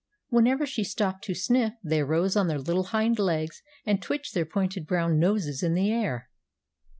[0.29, 4.45] Whenever she stopped to sniff they rose on their little hind legs and twitched their
[4.47, 6.27] pointed brown noses in the air.